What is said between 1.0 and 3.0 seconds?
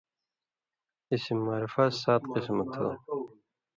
اسم معرفہ سات قسمہ تُھو